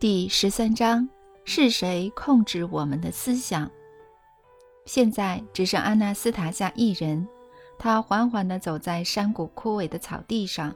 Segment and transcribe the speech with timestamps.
[0.00, 1.06] 第十三章：
[1.44, 3.70] 是谁控制我们的思想？
[4.86, 7.28] 现在只剩阿纳斯塔夏一人。
[7.78, 10.74] 他缓缓地走在山谷枯萎的草地上。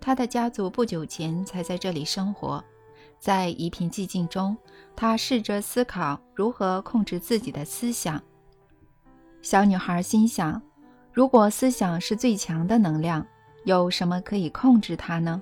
[0.00, 2.64] 他的家族不久前才在这里生活。
[3.20, 4.56] 在一片寂静中，
[4.96, 8.20] 他试着思考如何控制自己的思想。
[9.40, 10.60] 小女孩心想：
[11.12, 13.24] 如果思想是最强的能量，
[13.66, 15.40] 有什么可以控制它呢？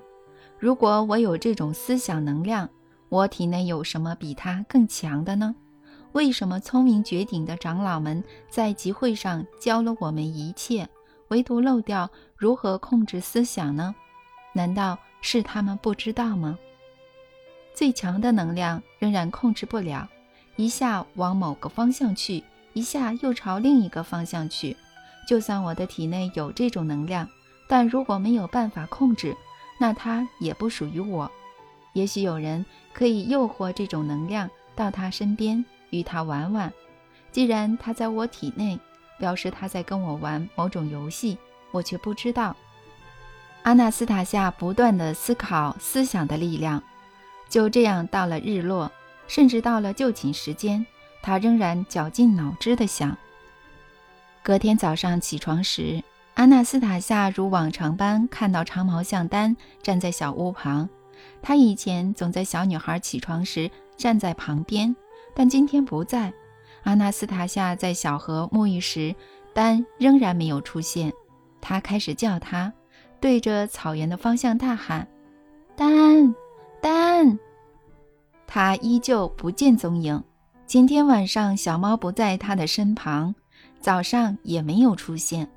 [0.59, 2.69] 如果我有这种思想能量，
[3.13, 5.53] 我体内有什么比他更强的呢？
[6.13, 10.89] 为什么聪明绝顶的长老们在集会上教了我们一切，
[11.27, 13.93] 唯独漏掉如何控制思想呢？
[14.51, 16.57] 难道是他们不知道吗？
[17.75, 20.09] 最强的能量仍然控制不了，
[20.55, 24.75] 一下往某个方向去，一下又朝另一个方向去。
[25.27, 27.29] 就算我的体内有这种能量，
[27.67, 29.37] 但如果没有办法控制，
[29.79, 31.29] 那它也不属于我。
[31.93, 36.71] 也许有人可以诱惑这种能量到他身边，与他玩玩。
[37.31, 38.79] 既然他在我体内，
[39.17, 41.37] 表示他在跟我玩某种游戏，
[41.71, 42.55] 我却不知道。
[43.63, 46.83] 阿纳斯塔夏不断地思考思想的力量，
[47.49, 48.91] 就这样到了日落，
[49.27, 50.85] 甚至到了就寝时间，
[51.21, 53.17] 他仍然绞尽脑汁地想。
[54.43, 60.89] 隔天早上起床时，阿纳斯塔夏如往常般看到长毛象丹站在小屋旁。
[61.41, 64.95] 他以前总在小女孩起床时站在旁边，
[65.33, 66.33] 但今天不在。
[66.83, 69.15] 阿纳斯塔夏在小河沐浴时，
[69.53, 71.11] 丹仍然没有出现。
[71.61, 72.71] 他开始叫他，
[73.21, 75.07] 对着草原的方向大喊
[75.77, 76.35] ：“丹，
[76.81, 77.39] 丹！”
[78.45, 80.21] 他依旧不见踪影。
[80.65, 83.33] 今天晚上，小猫不在他的身旁，
[83.79, 85.47] 早上也没有出现。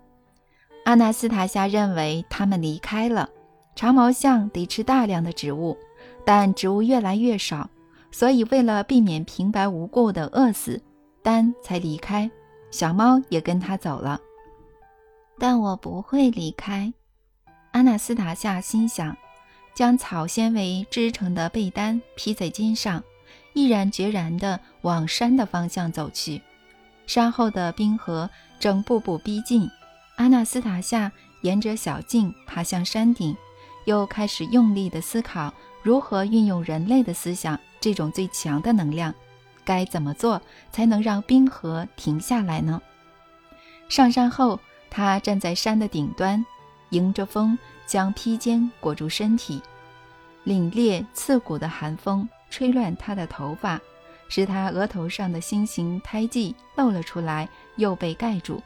[0.84, 3.28] 阿纳斯塔夏认为他们离开了。
[3.76, 5.76] 长毛象得吃大量的植物，
[6.24, 7.68] 但植物越来越少，
[8.10, 10.82] 所以为了避免平白无故的饿死，
[11.22, 12.28] 丹才离开。
[12.70, 14.18] 小猫也跟他走了。
[15.38, 16.92] 但我不会离开，
[17.72, 19.14] 阿纳斯塔夏心想，
[19.74, 23.04] 将草纤维织成的被单披在肩上，
[23.52, 26.40] 毅然决然地往山的方向走去。
[27.06, 28.28] 山后的冰河
[28.58, 29.70] 正步步逼近，
[30.16, 33.36] 阿纳斯塔夏沿着小径爬向山顶。
[33.86, 35.52] 又开始用力地思考
[35.82, 39.12] 如何运用人类的思想这种最强的能量，
[39.64, 42.80] 该怎么做才能让冰河停下来呢？
[43.88, 44.60] 上山后，
[44.90, 46.44] 他站在山的顶端，
[46.90, 49.62] 迎着风，将披肩裹住身体。
[50.44, 53.80] 凛冽刺骨的寒风吹乱他的头发，
[54.28, 58.60] 使他额头上的心形胎记露了出来，又被盖住。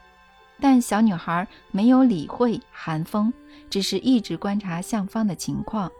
[0.61, 3.33] 但小女孩没有理会寒风，
[3.67, 5.91] 只是一直观察下方的情况。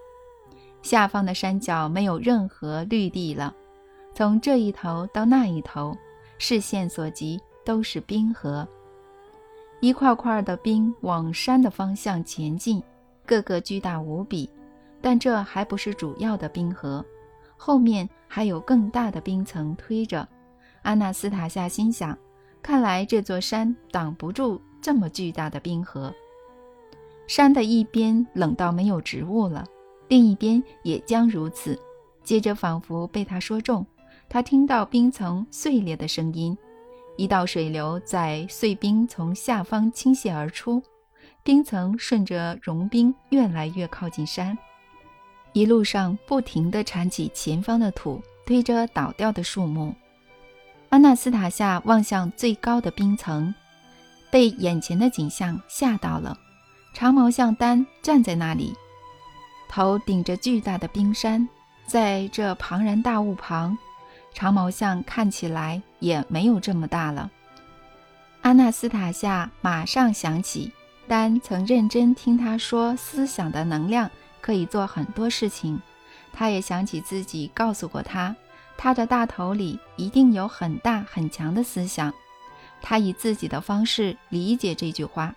[0.84, 3.54] 下方的山脚没有任何绿地了，
[4.14, 5.98] 从这一头到那一头，
[6.38, 8.68] 视线所及都是冰河，
[9.80, 12.82] 一块块的冰往山的方向前进，
[13.26, 14.48] 个个巨大无比。
[15.02, 17.04] 但这还不是主要的冰河，
[17.58, 20.28] 后面还有更大的冰层推着。
[20.84, 22.16] 阿纳斯塔夏心想。
[22.62, 26.14] 看来这座山挡不住这么巨大的冰河。
[27.28, 29.66] 山的一边冷到没有植物了，
[30.10, 31.80] 另一边也将如此。
[32.24, 33.86] 接着，仿佛被他说中，
[34.30, 36.56] 他听到冰层碎裂的声音，
[37.18, 40.82] 一道水流在碎冰从下方倾泻而出，
[41.44, 44.58] 冰层顺着融冰越来越靠近山，
[45.54, 49.96] 一路上不停地铲起前方的土，推着倒掉的树木。
[50.91, 53.56] 阿纳斯塔夏望向最高的冰层，
[54.29, 56.38] 被眼前的景象吓到了。
[56.94, 58.74] 长毛象丹站在那里，
[59.69, 61.47] 头顶着巨大的冰山，
[61.88, 63.78] 在这庞然大物旁，
[64.34, 67.31] 长毛象看起来也没有这么大了。
[68.41, 70.73] 阿纳斯塔夏马上想起，
[71.08, 74.11] 丹曾认真听他说，思想的能量
[74.41, 75.82] 可以做很多事情。
[76.34, 78.35] 他也想起自己告诉过他。
[78.84, 82.12] 他的大头里一定有很大很强的思想，
[82.82, 85.36] 他以自己的方式理解这句话，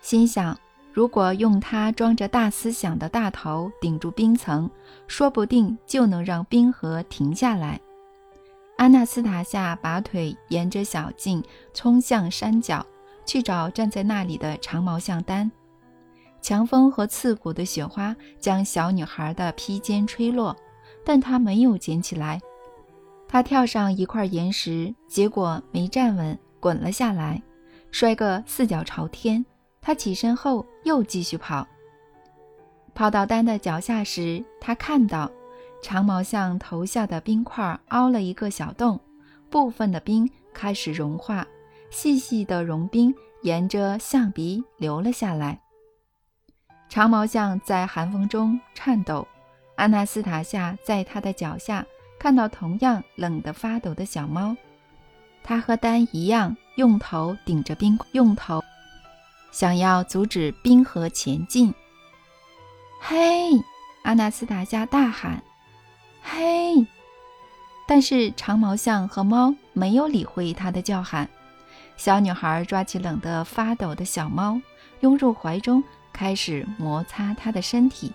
[0.00, 0.56] 心想：
[0.90, 4.70] 如果用它装着大思想的大头顶住冰层，
[5.06, 7.78] 说不定就能让冰河停下来。
[8.78, 12.86] 阿纳斯塔夏拔腿沿着小径冲向山脚，
[13.26, 15.52] 去找站在那里的长毛象丹。
[16.40, 20.56] 强风和刺骨的雪花将小女孩的披肩吹落，
[21.04, 22.40] 但她没有捡起来。
[23.32, 27.42] 他跳上一块岩石，结果没站稳，滚了下来，
[27.90, 29.42] 摔个四脚朝天。
[29.80, 31.66] 他起身后又继续跑，
[32.94, 35.32] 跑到丹的脚下时，他看到
[35.80, 39.00] 长毛象头下的冰块凹了一个小洞，
[39.48, 41.46] 部分的冰开始融化，
[41.88, 45.58] 细细的融冰沿着象鼻流了下来。
[46.90, 49.26] 长毛象在寒风中颤抖，
[49.76, 51.86] 阿纳斯塔夏在他的脚下
[52.22, 54.56] 看到同样冷得发抖的小猫，
[55.42, 58.62] 它和丹一样，用头顶着冰，用头
[59.50, 61.74] 想要阻止冰河前进。
[63.00, 63.50] 嘿！
[64.04, 65.42] 阿纳斯塔夏大喊
[66.22, 66.86] ：“嘿！”
[67.88, 71.28] 但是长毛象和猫没有理会他的叫喊。
[71.96, 74.60] 小女孩抓起冷得发抖的小猫，
[75.00, 75.82] 拥入怀中。
[76.12, 78.12] 开始摩擦它的身体。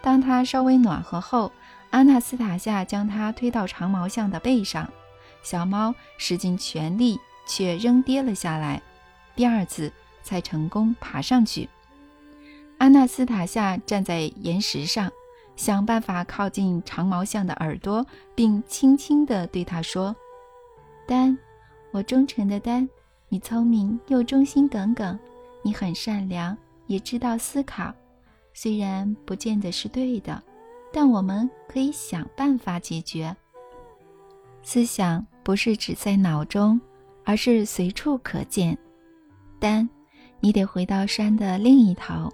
[0.00, 1.50] 当它稍微暖和后，
[1.90, 4.90] 阿纳斯塔夏将它推到长毛象的背上。
[5.42, 8.82] 小猫使尽全力，却仍跌了下来。
[9.34, 9.92] 第二次
[10.22, 11.68] 才成功爬上去。
[12.78, 15.10] 阿纳斯塔夏站在岩石上，
[15.54, 18.04] 想办法靠近长毛象的耳朵，
[18.34, 20.14] 并轻轻地对它说
[21.06, 21.38] ：“丹，
[21.92, 22.88] 我忠诚的丹，
[23.28, 25.18] 你聪明又忠心耿耿，
[25.62, 26.56] 你很善良。”
[26.88, 27.92] 也知道思考，
[28.54, 30.40] 虽然不见得是对的，
[30.96, 33.36] 但我们可以想办法解决。
[34.62, 36.80] 思想不是只在脑中，
[37.22, 38.74] 而是随处可见。
[39.58, 39.86] 但
[40.40, 42.32] 你得回到山的另一头。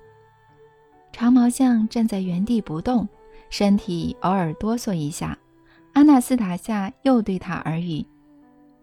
[1.11, 3.09] 长毛象站在原地不动，
[3.51, 5.37] 身体偶尔哆嗦一下。
[5.95, 8.07] 阿纳斯塔夏又对他耳语：“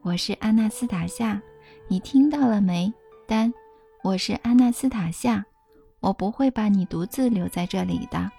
[0.03, 1.41] 我是阿纳斯塔夏，
[1.87, 2.93] 你听到了没？
[3.25, 3.53] 丹，
[4.03, 5.45] 我是阿纳斯塔夏。”
[6.01, 8.29] 我不会把你独自留在这里的。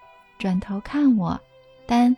[0.40, 1.38] 转头看我，
[1.86, 2.16] 丹。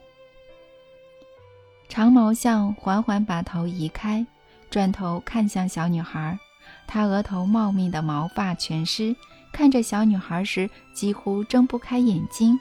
[1.88, 4.24] 长毛象缓缓把头移开，
[4.70, 6.38] 转头看向小女孩。
[6.86, 9.16] 她额头茂密的毛发全湿，
[9.52, 12.56] 看着小女孩时几乎睁不开眼睛。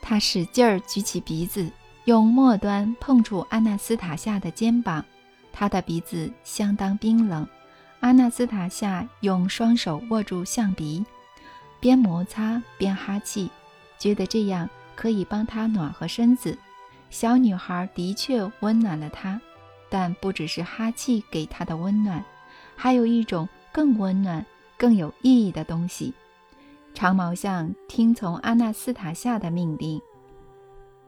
[0.00, 1.70] 她使劲儿举起鼻子，
[2.06, 5.04] 用末端碰触阿纳斯塔夏的肩膀。
[5.52, 7.46] 她的鼻子相当冰冷。
[8.00, 11.04] 阿纳斯塔夏用双手握住象鼻。
[11.80, 13.50] 边摩擦边哈气，
[13.98, 16.56] 觉得这样可以帮她暖和身子。
[17.10, 19.40] 小女孩的确温暖了她，
[19.88, 22.24] 但不只是哈气给她的温暖，
[22.74, 24.44] 还有一种更温暖、
[24.76, 26.12] 更有意义的东西。
[26.92, 30.00] 长毛象听从阿纳斯塔夏的命令，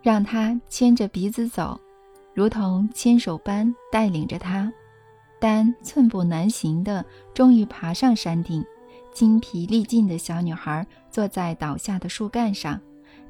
[0.03, 1.81] 让她牵着鼻子走，
[2.35, 4.73] 如同牵手般带领着她。
[5.39, 7.05] 但寸步难行的，
[7.35, 8.65] 终于爬上山顶。
[9.17, 12.79] 精疲力尽的小女孩坐在倒下的树干上，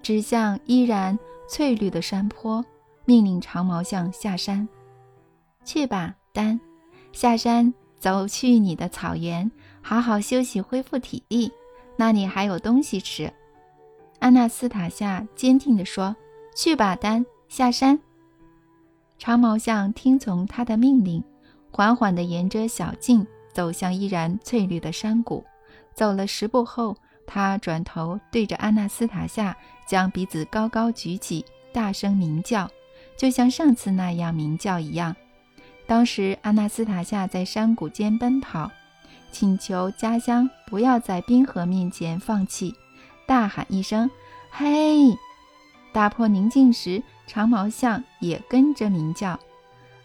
[0.03, 1.17] 指向依然
[1.49, 2.65] 翠绿的山坡，
[3.05, 4.69] 命令长毛象下山。
[5.65, 6.59] 去吧，丹，
[7.12, 9.49] 下山走去你的草原，
[9.81, 11.53] 好好休息，恢复体力。
[11.94, 13.32] 那里还有东西吃。
[14.19, 16.17] 安娜斯塔夏坚定地说
[16.56, 17.97] ：“去吧，丹，下山。”
[19.19, 21.23] 长毛象听从他的命令，
[21.71, 25.44] 缓缓地沿着小径走向依然翠绿的山谷。
[25.96, 26.94] 走了十步后，
[27.26, 29.56] 他转头对着安娜斯塔夏，
[29.88, 32.70] 将鼻子高高举起，大声鸣叫，
[33.16, 35.16] 就像上次那样鸣叫一样。
[35.87, 38.70] 当时安娜斯塔夏在山谷间奔跑，
[39.32, 42.74] 请求家乡不要在冰河面前放弃，
[43.26, 44.10] 大喊一声
[44.53, 45.17] “嘿”，
[45.93, 49.41] 打破宁静时，长毛象也跟着鸣叫。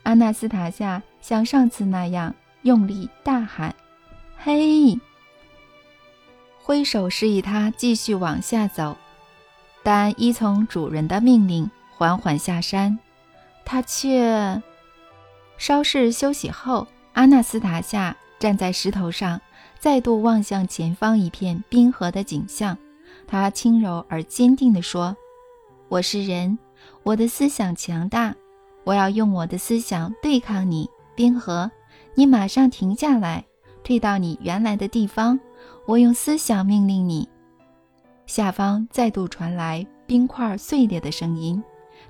[0.03, 3.75] 安娜斯塔夏像上次那样用力大喊
[4.41, 4.97] “嘿”。
[6.63, 8.95] 挥手示意他继续往下走，
[9.83, 12.97] 但依从主人的命令缓缓下山。
[13.65, 14.61] 他却
[15.57, 19.41] 稍事休息后，阿纳斯塔夏站在石头上，
[19.79, 22.77] 再度望向前方一片冰河的景象。
[23.27, 25.15] 他轻柔而坚定地说
[25.89, 26.57] ：“我是人，
[27.03, 28.35] 我的思想强大，
[28.83, 31.69] 我要用我的思想对抗你，冰河。
[32.15, 33.45] 你马上停下来，
[33.83, 35.39] 退到你原来的地方。”
[35.91, 37.27] 我用思想命令你。
[38.25, 41.61] 下方再度传来冰块碎裂的声音，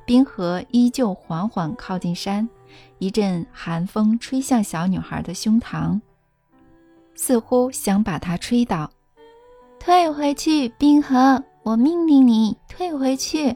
[0.06, 2.48] 冰河依旧缓缓靠近山。
[3.00, 6.00] 一阵寒风吹向小女孩的胸膛，
[7.16, 8.88] 似乎想把她吹倒。
[9.80, 11.44] 退回去，冰河！
[11.64, 13.56] 我命令你退回去。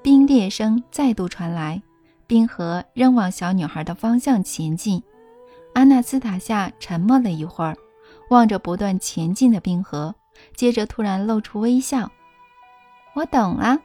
[0.00, 1.82] 冰裂声再度传来，
[2.28, 5.02] 冰河仍往小女孩的方向前进。
[5.74, 7.76] 阿纳斯塔夏沉默了一会儿。
[8.28, 10.14] 望着不断前进的冰河，
[10.54, 12.10] 接着突然露出微笑。
[13.14, 13.78] 我懂了，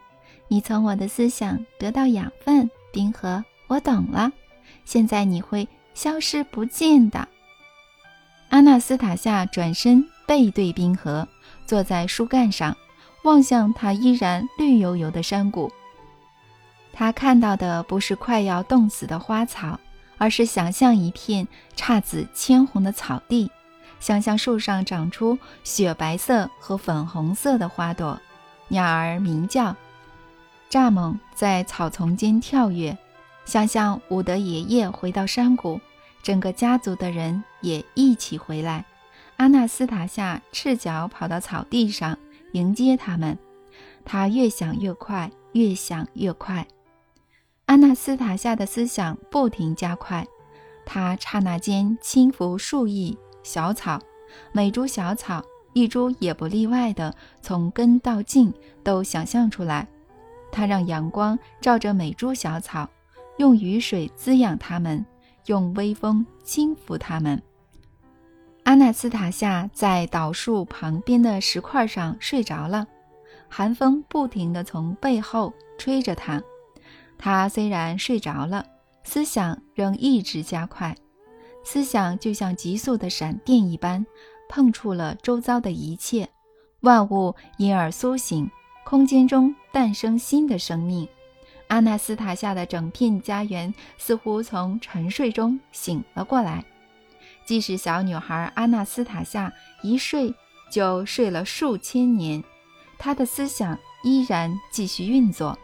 [0.47, 3.43] 你从我的思想得到养分，冰河。
[3.67, 4.31] 我懂了，
[4.85, 7.27] 现在你会消失不见的。
[8.49, 11.27] 阿纳斯塔夏转身背对冰河，
[11.65, 12.77] 坐在树干上，
[13.23, 15.71] 望向它依然绿油油的山谷。
[16.91, 19.79] 他看到的不是快要冻死的花草，
[20.19, 23.49] 而是想象一片姹紫千红的草地，
[24.03, 28.19] 想象树上长出雪白色和粉红色的花朵，
[28.67, 29.73] 鸟儿鸣叫，
[30.69, 32.97] 蚱蜢在草丛间跳跃，
[33.45, 35.79] 想象伍德爷爷回到山谷，
[36.21, 38.83] 整个家族的人也一起回来。
[39.37, 42.17] 阿纳斯塔夏赤脚跑到草地上
[42.51, 43.39] 迎接他们，
[44.03, 46.67] 他越想越快，越想越快。
[47.67, 50.27] 阿纳斯塔夏的思想不停加快，
[50.85, 53.99] 他刹那间轻抚数亿小草，
[54.51, 58.51] 每株小草一株也不例外的从根到茎
[58.83, 59.87] 都想象出来。
[60.51, 62.89] 他让阳光照着每株小草，
[63.37, 65.05] 用雨水滋养它们，
[65.47, 67.41] 用微风轻抚它们。
[68.63, 72.87] 阿纳斯塔夏在倒树旁边的石块上睡着了，
[73.49, 76.41] 寒风不停地从背后吹着他。
[77.17, 78.65] 他虽然睡着了，
[79.03, 80.95] 思想仍一直加快。
[81.63, 84.05] 思想就像急速的闪电一般，
[84.49, 86.29] 碰触了周遭的一切，
[86.81, 88.49] 万物因而苏醒，
[88.83, 91.07] 空间中诞生新的生命。
[91.69, 96.63] 阿纳斯塔夏的整片家园似乎从沉睡中醒了过来。
[97.45, 99.51] 即使小女孩阿纳斯塔夏
[99.81, 100.33] 一睡
[100.69, 102.43] 就睡了数千年，
[102.99, 105.57] 她的思想依然继续运作。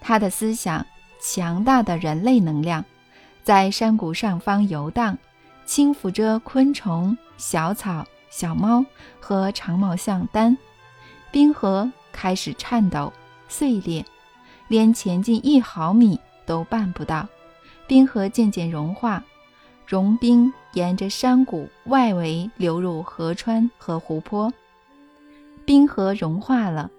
[0.00, 0.86] 她的思想，
[1.20, 2.84] 强大的人类能量，
[3.42, 5.18] 在山谷上方游荡，
[5.64, 8.84] 轻抚着昆虫、小草、小猫
[9.20, 10.56] 和长毛象丹。
[11.30, 13.12] 冰河开始颤抖、
[13.48, 14.04] 碎裂，
[14.68, 17.26] 连前进一毫米都办不到。
[17.86, 19.22] 冰河渐渐融化，
[19.86, 24.52] 融冰沿着山谷外围流入河川和湖泊。
[25.64, 26.90] 冰河融化了，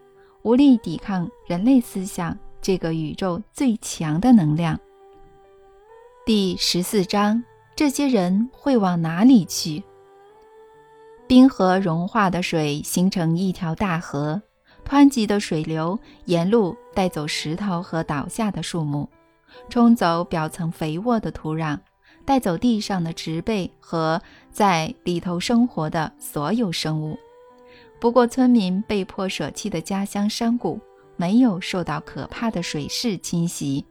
[0.42, 2.38] 无力抵抗人类思想。
[2.62, 4.80] 这个宇宙最强的能量。
[6.26, 7.44] 第十四章：
[7.76, 9.84] 这些人会往哪里去？
[11.28, 14.42] 冰河融化的水形成一条大河，
[14.88, 19.10] 湍急的水流沿路带走石头和倒下的树木，
[19.68, 21.78] 冲走表层肥沃的土壤，
[22.24, 27.18] 带走地上的植被和在里头生活的所有生物。
[28.00, 30.80] 不过，村民被迫舍弃的家乡山谷。
[31.16, 33.86] 没有受到可怕的水势侵袭，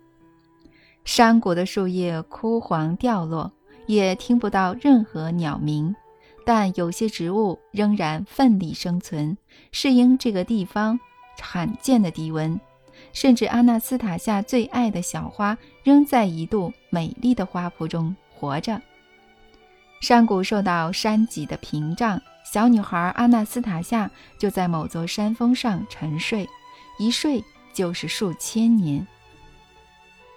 [1.05, 3.53] 山谷的树叶枯黄掉落，
[3.87, 5.95] 也听不到任何鸟鸣，
[6.47, 9.37] 但有些植物仍然奋力生存，
[9.73, 10.99] 适应这个地方
[11.41, 12.59] 罕见的低温。
[13.13, 18.81] 甚至阿纳斯塔夏最爱的小花仍在一度美丽的花圃中活着。
[20.01, 26.49] 山谷受到山脊的屏障，小女孩阿纳斯塔夏就在某座山峰上沉睡。
[26.99, 27.43] 一睡
[27.73, 29.05] 就是数千年。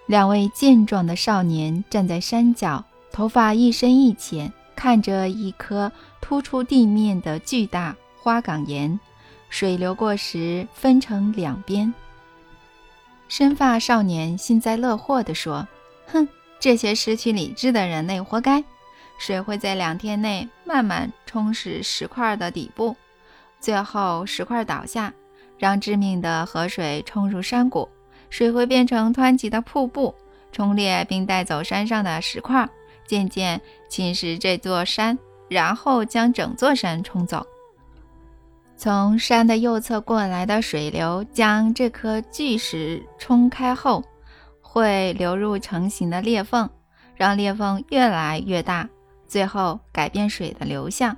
[0.06, 9.00] 两位健壮的少年站在山脚，头发一深一浅，看着一颗突出地面的巨大花岗岩。
[9.50, 11.94] 水流过时分成两边。
[13.28, 15.68] 深发少年幸灾乐祸地说
[16.08, 16.28] ：“哼，
[16.60, 18.64] 这些失去理智的人类活该！
[19.18, 22.96] 水会在两天内慢慢冲蚀石块的底部，
[23.60, 25.12] 最后石块倒下。”
[25.58, 27.88] 让致命的河水冲入山谷，
[28.36, 30.14] 水会变成湍急的瀑布，
[30.52, 32.70] 冲裂并带走山上的石块，
[33.08, 37.48] 渐渐侵蚀这座山，然后将整座山冲走。
[38.76, 44.04] 从山的右侧过来的水流将这颗巨石冲开后，
[44.60, 46.70] 会流入成型的裂缝，
[47.16, 48.86] 让裂缝越来越大，
[49.26, 51.16] 最后改变水的流向。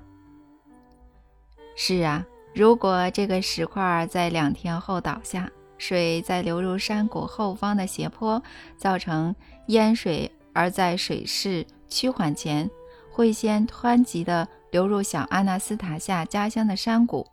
[1.76, 2.24] 是啊。
[2.54, 5.48] 如果这个石块在两天后倒下，
[5.78, 8.42] 水在流入山谷后方的斜坡，
[8.78, 9.36] 造成
[9.68, 12.70] 淹水；而在水势趋缓前，
[13.12, 17.28] 会先湍急地流入小阿纳斯塔夏家乡的山谷。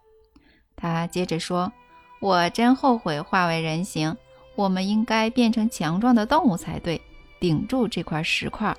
[0.76, 1.72] 他接着说
[2.20, 4.16] ：“我真后悔化为人形，
[4.56, 7.00] 我们应该变成强壮的动物才对，
[7.40, 8.76] 顶住这块石块。”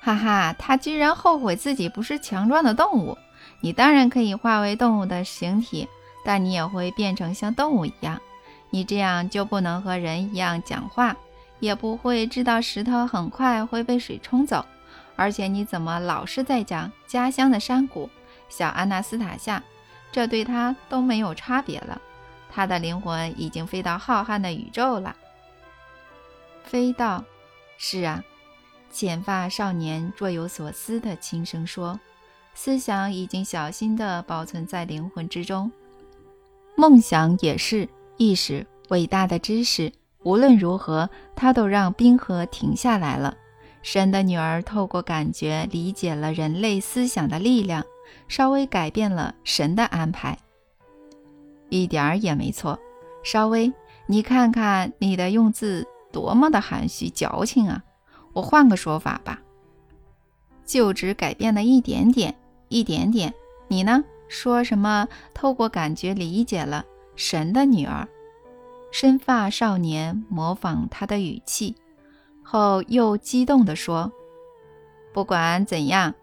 [0.00, 3.18] 哈哈，他居然后悔自己不是强壮的动物。
[3.60, 5.88] 你当然可以化为动物的形体，
[6.26, 8.20] 但你也会变成像动物一样。
[8.70, 11.16] 你这样就不能和人一样讲话，
[11.60, 14.66] 也不会知道石头很快会被水冲走。
[15.14, 18.10] 而且你怎么老是在讲家乡的山谷，
[18.48, 19.62] 小安娜斯塔夏？
[20.10, 22.02] 这对他都没有差别了。
[22.50, 25.14] 他的灵魂已经飞到浩瀚的宇宙了。
[26.64, 27.24] 飞到？
[27.78, 28.24] 是啊。
[28.90, 32.00] 浅发少年若有所思地轻声说。
[32.54, 35.70] 思想已经小心地保存在灵魂之中，
[36.76, 39.90] 梦想也是，意识伟大的知识，
[40.22, 43.34] 无论如何，它都让冰河停下来了。
[43.82, 47.84] 神的女儿透过感觉理解了人类思想的力量，
[48.28, 50.38] 稍微改变了神的安排。
[51.70, 52.78] 一点儿也没错。
[53.22, 53.72] 稍微，
[54.06, 57.82] 你看看你的用字多么的含蓄矫情啊！
[58.32, 59.40] 我换个说法吧，
[60.64, 62.34] 就只改变了一点点，
[62.68, 63.32] 一点点。
[63.68, 64.04] 你呢？
[64.28, 65.08] 说什么？
[65.32, 68.06] 透过感觉理解了神的女儿。
[68.92, 71.74] 深发少年模仿他的语气。
[72.42, 74.12] 后又激动地说
[75.12, 76.14] ：“不管怎样，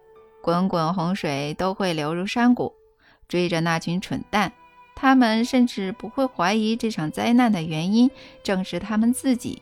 [0.42, 2.74] 滚滚洪水都会流入山谷，
[3.28, 4.52] 追着那群蠢蛋。
[4.96, 8.10] 他们甚至不会怀疑这场灾难的原因
[8.42, 9.62] 正是他们自己。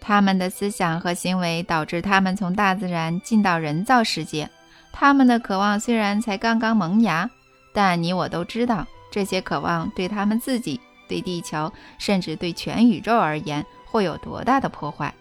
[0.00, 4.48] 他们的思想和行为导致他们从大自然进到人造世界。
[4.92, 7.28] 他们的渴望虽然才刚刚萌芽，
[7.72, 15.14] 但你我都知道，这些渴望对他们自己、对地球，甚至对全宇宙而言，会有多大的破坏。”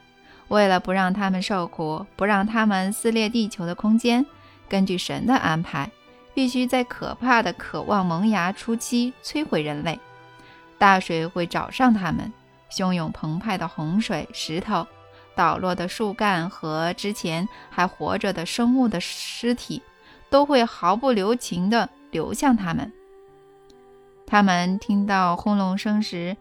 [0.49, 4.25] 为了不让他们受苦，不让他们撕裂地球的空间，
[4.67, 5.89] 根据神的安排，
[6.33, 9.99] 必须在可怕的渴望萌芽初期摧毁人类。
[10.79, 12.33] 大水会找上他们，
[12.71, 14.87] 汹涌澎湃的洪水、石头、
[15.39, 19.81] 倒落的树干和之前还活着的生物的尸体，
[20.29, 22.91] 都会毫不留情地流向他们。
[24.27, 26.35] 他们听到轰隆声时，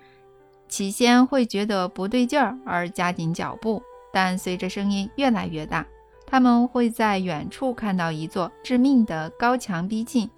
[0.66, 3.80] 起先会觉得不对劲儿，而加紧脚步。
[4.12, 5.86] 但随着声音越来越大，
[6.26, 10.28] 他们会在远处看到一座致命的高墙逼近。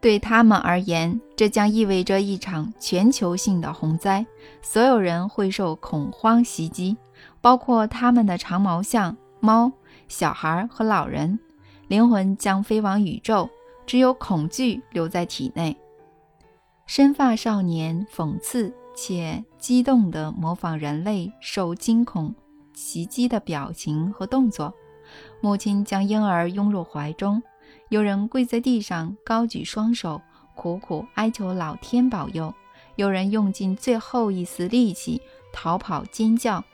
[0.00, 4.24] 对他们而言，这将意味着一场全球性的洪灾，
[4.62, 6.96] 所有人会受恐慌袭击，
[7.46, 9.70] 包括他们的长毛象、猫、
[10.08, 11.38] 小孩和老人。
[11.86, 13.48] 灵魂将飞往宇宙，
[13.86, 15.76] 只有恐惧留在体内。
[16.86, 22.34] 深发少年讽刺且激动地模仿人类受惊恐。
[22.74, 24.74] 袭击的表情和动作，
[25.40, 27.40] 母亲将婴儿拥入怀中，
[27.90, 30.20] 有人跪在地上高举双手，
[30.56, 32.52] 苦苦哀求老天保佑；
[32.96, 36.64] 有人用尽最后一丝力气逃跑尖叫。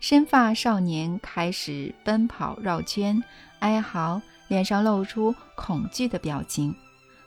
[0.00, 3.22] 深发少年开始奔跑绕圈，
[3.58, 6.74] 哀嚎，脸上露出恐惧的表情。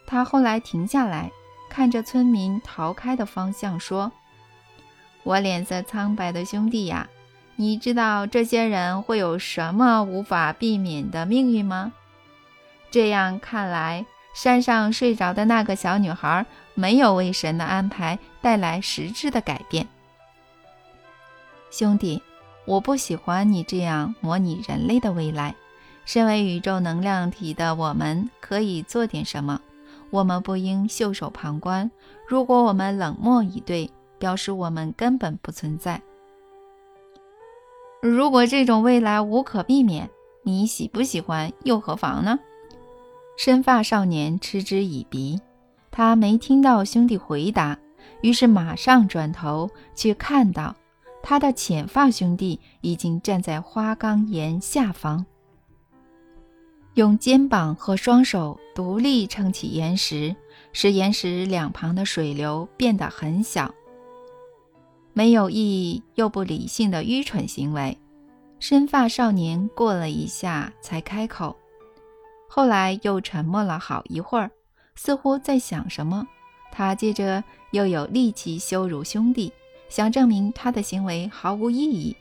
[0.08, 1.32] 他后来停下来，
[1.70, 4.12] 看着村民逃开的方向，说
[5.24, 7.08] ：“我脸色苍白的兄弟呀！”
[7.58, 11.92] 你知道这些人会有什么无法避免的命运吗？
[12.90, 19.88] 这样看来，山上睡着的那个小女孩没有为神的安排带来实质的改变。
[21.70, 22.22] 兄弟，
[22.72, 25.54] 我不喜欢你这样模拟人类的未来。
[26.06, 29.60] 身为宇宙能量体的我们，可以做点什么？
[30.10, 31.92] 我们不应袖手旁观。
[32.26, 36.02] 如果我们冷漠以对，表示我们根本不存在。
[38.02, 40.10] 如果这种未来无可避免，
[40.44, 42.40] 你喜不喜欢又何妨呢？
[43.38, 45.38] 深发少年嗤之以鼻，
[45.92, 47.78] 他没听到兄弟回答，
[48.22, 50.74] 于是马上转头去看到
[51.24, 55.26] 他的浅发兄弟已经站在花岗岩下方，
[56.96, 60.36] 用肩膀和双手独立撑起岩石，
[60.74, 63.74] 使岩石两旁的水流变得很小。
[65.14, 67.98] 没有意义又不理性的愚蠢行为，
[68.60, 71.56] 深发少年过了一下才开口，
[72.48, 74.50] 后来又沉默了好一会儿，
[74.96, 76.28] 似乎在想什么。
[76.72, 79.52] 他接着又有力气羞辱兄弟，
[79.92, 82.16] 想证明他的行为毫无意义。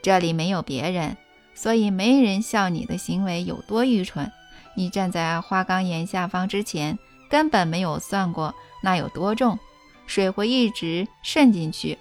[0.00, 1.18] 这里没有别人，
[1.54, 4.32] 所以没人笑你的行为有多愚蠢。
[4.74, 6.98] 你站在花岗岩下方之前，
[7.28, 9.58] 根本没有算过那有多重。
[10.06, 11.98] 水会一直渗进去，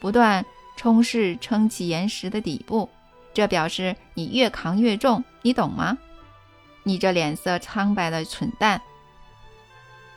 [0.00, 0.42] 不断
[0.76, 2.88] 冲蚀撑起岩石的底部，
[3.34, 5.98] 这表示你越扛越重，你懂吗？
[6.84, 8.80] 你这脸色苍白的蠢蛋！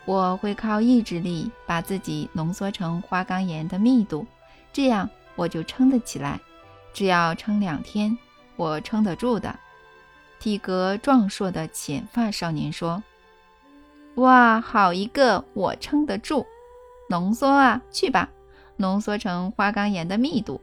[0.06, 4.26] 我会靠意志力把自己浓缩成花岗岩的密度，
[4.72, 6.39] 这样我就撑得起来。
[6.94, 8.18] 只要撑两天，
[8.56, 9.54] 我撑得住的。
[10.39, 13.04] 体格壮硕的浅发少年说
[14.15, 16.46] ：“哇，好一个我撑得住！”
[17.10, 18.30] 浓缩啊，去吧，
[18.78, 20.62] 浓缩成花岗岩的密度。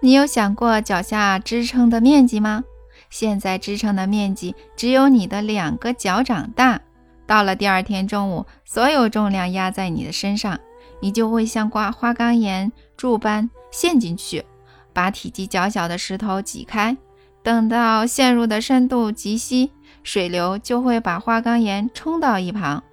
[0.00, 2.64] 你有想过脚下支撑的面积吗？
[3.10, 6.80] 现在支撑的面积只有你的两个脚掌大。
[7.26, 10.58] 到了第二天中午，所有重量压在你的身上，
[11.00, 14.44] 你就会像刮花岗岩柱般陷进去，
[14.92, 16.96] 把体积较小的石头挤开。
[17.42, 22.84] 等到陷入的深度极稀，水流就会把花岗岩冲到一旁。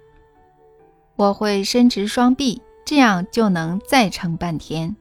[1.16, 4.96] 我会伸直双臂，这样就能再撑半天。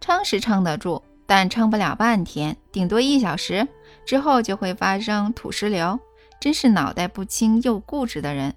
[0.00, 3.66] 撑是撑得住，但撑不了半天，顶多一小时
[4.06, 5.98] 之后就会发生土石流。
[6.40, 8.54] 真是脑袋不清又固执的人。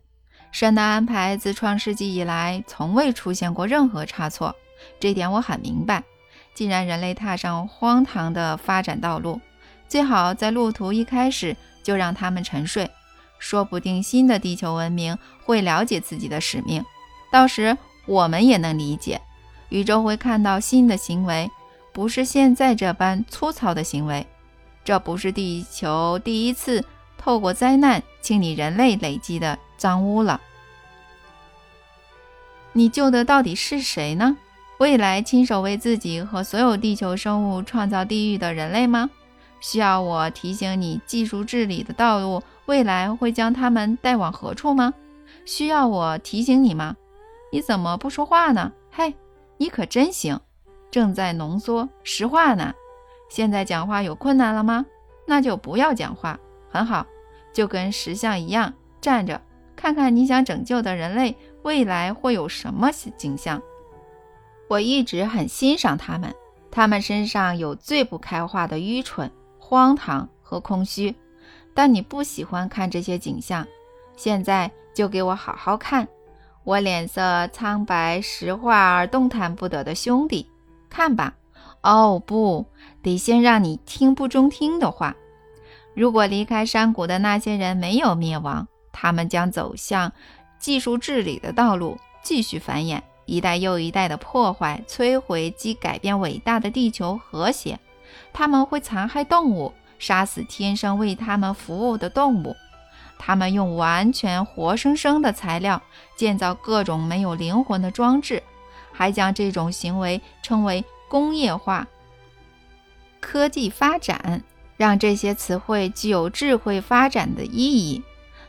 [0.52, 4.56] 神的安排自创世纪以来从未出现过任何差错，
[5.00, 6.04] 这点我很明白。
[6.56, 9.40] 既然人类踏上荒唐的发展道路，
[9.88, 12.90] 最好在路途一开始就让他们沉睡。
[13.38, 16.84] 说不定新的地球文明会了解自己的使命，
[17.32, 19.22] 到时我们也能理解，
[19.70, 21.50] 宇宙会看到新的行为，
[21.94, 24.28] 不是现在这般粗糙的行为。
[24.84, 26.84] 这不是地球第一次
[27.20, 30.42] 透过灾难清理人类累积的脏污了。
[32.74, 34.38] 你救的到底是谁呢？
[34.80, 39.10] 未来亲手为自己和所有地球生物创造地狱的人类吗？
[39.60, 44.94] 需要我提醒你技术治理的道路，未来会将他们带往何处吗？
[45.46, 46.96] 需要我提醒你吗？
[47.52, 48.72] 你怎么不说话呢？
[48.92, 49.14] 嘿，
[49.58, 50.40] 你可真行，
[50.90, 52.74] 正在浓缩石化呢。
[53.30, 54.86] 现在讲话有困难了吗？
[55.26, 56.40] 那就不要讲话。
[56.70, 57.06] 很好，
[57.52, 59.42] 就跟石像一样站着，
[59.76, 63.62] 看看你想拯救的人类未来会有什么景象。
[64.68, 66.34] 我一直很欣赏他们，
[66.70, 71.16] 他们身上有最不开化的愚蠢、荒唐和空虚。
[71.74, 73.66] 但你不喜欢看这些景象，
[74.16, 76.08] 现在就给我好好看。
[76.66, 80.48] 我脸色苍白、石化而动弹不得的兄弟，
[80.90, 81.34] 看吧。
[81.82, 82.66] 哦，不
[83.02, 85.16] 得先让你听不中听的话。
[85.94, 90.12] 如果离开山谷的那些人没有灭亡，他们将走向
[90.60, 93.02] 技术治理的道路，继续繁衍。
[93.26, 97.80] 一代又一代的破坏、摧毁及改变伟大的地球和谐，
[98.34, 102.56] 他们会残害动物，杀死天生为他们服务的动物。
[103.20, 105.80] 他们用完全活生生的材料
[106.16, 108.42] 建造各种没有灵魂的装置，
[108.92, 111.86] 还将这种行为称为工业化、
[113.20, 114.42] 科技发展，
[114.80, 118.02] 让这些词汇具有智慧发展的意义。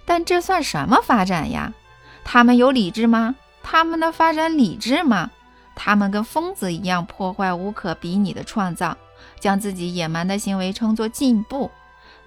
[0.04, 1.74] 但这算什么发展呀？
[2.22, 3.34] 他们有理智吗？
[3.64, 5.32] 他们的发展理智吗？
[5.74, 8.96] 他们跟疯子一样破坏无可比拟的创造，
[9.40, 11.68] 将自己野蛮的行为称作进步。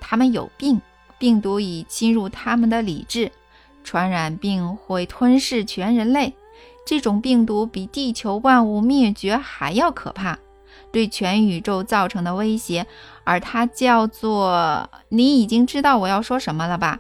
[0.01, 0.81] 他们有病，
[1.17, 3.31] 病毒已侵入他们的理智，
[3.85, 6.33] 传染病会吞噬全人类。
[6.85, 10.37] 这种病毒比地球万物灭绝还要可怕，
[10.91, 12.85] 对全宇宙造成的威胁。
[13.23, 14.89] 而它叫做……
[15.09, 16.99] 你已经知道我要说什么了吧？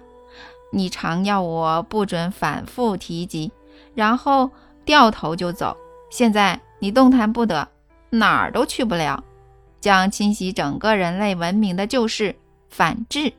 [0.71, 3.51] 你常要我不准反复提及。
[3.93, 4.49] 然后
[4.85, 5.75] 掉头就走。
[6.09, 7.67] 现在你动弹不得，
[8.09, 9.23] 哪儿都去不了。
[9.81, 12.35] 将侵袭整个人类文明的就是
[12.69, 13.33] 反制。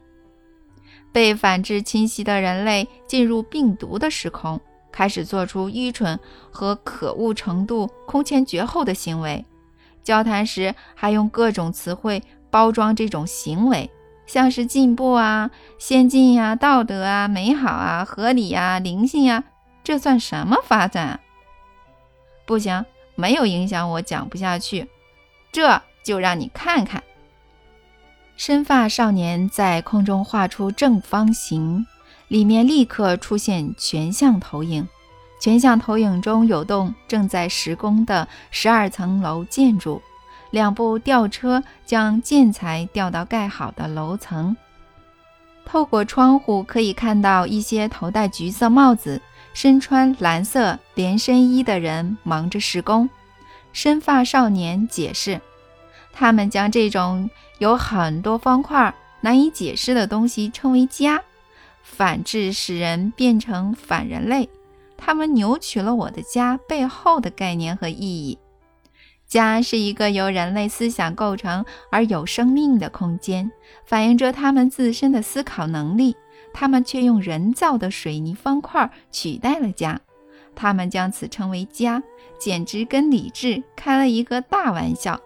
[1.11, 4.61] 被反制侵袭的人类进入病毒的时空，
[4.93, 6.19] 开始做出愚蠢
[6.51, 9.45] 和可恶程度空前绝后的行为。
[10.03, 12.23] 交谈时还用各种词汇
[12.55, 13.91] 包装这种行为，
[14.29, 19.43] 像是进步啊、先进呀、道德啊、美好啊、合理呀、灵性呀。
[19.83, 21.19] 这算什么发展？
[22.47, 22.85] 不行，
[23.17, 24.89] 没有影响，我讲不下去。
[25.51, 27.03] 这就让你看看。
[28.37, 31.85] 深发少年在空中画出正方形，
[32.29, 34.87] 里面立刻出现全像投影。
[35.41, 40.01] 全像投影中有栋正在施工的十二层楼建筑，
[40.55, 44.57] 两部吊车将建材吊到盖好的楼层。
[45.65, 49.21] 透过窗户可以看到一些头戴橘色帽子。
[49.55, 53.09] 身穿蓝色连身衣的人忙着施工。
[53.73, 55.41] 深发少年解释
[56.13, 61.23] ：“他们将这种有很多方块、难以解释的东西称为家。
[61.83, 64.49] 反制使人变成反人类。
[64.97, 68.37] 他们扭曲了我的家背后的概念和意义。
[69.35, 73.51] 家是一个由人类思想构成而有生命的空间，
[73.85, 76.15] 反映着他们自身的思考能力。”
[76.57, 80.01] 他们却用人造的水泥方块取代了家，
[80.55, 82.01] 他们将此称为家，
[82.39, 85.21] 简直跟理智开了一个大玩笑。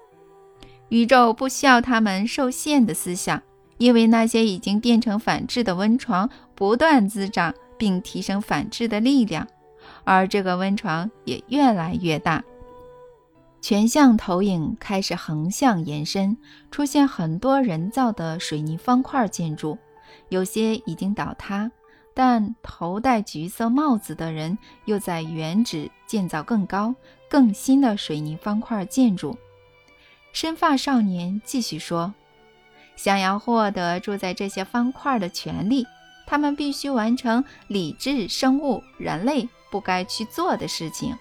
[0.89, 3.43] 宇宙不需要他们受限的思想，
[3.77, 9.47] 因为那些已经变成反制的温床不断滋长，并提升反制的力量，
[10.05, 12.43] 而这个温床也越来越大。
[13.61, 16.37] 全像投影开始横向延伸，
[16.71, 19.79] 出现很多人造的水泥方块建筑。
[20.29, 21.71] 有些已经倒塌，
[22.15, 26.95] 但头戴橘色帽子的人又在原址建造更高、
[27.29, 29.37] 更新的水泥方块建筑。
[30.33, 32.15] 深发少年继续说
[32.97, 35.85] ：“想要获得住在这些方块的权利，
[36.27, 41.17] 他们必须完成理智生物人类不该去做的事情。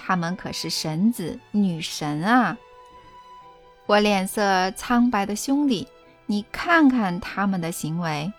[0.00, 2.56] 他们可是神子女神啊！
[3.86, 5.88] 我脸色苍白的兄弟，
[6.26, 8.32] 你看看他们的行为。